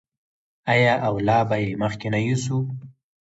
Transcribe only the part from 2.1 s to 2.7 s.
نه یوسي؟